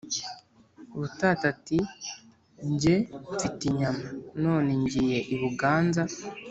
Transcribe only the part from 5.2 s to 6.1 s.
i Buganza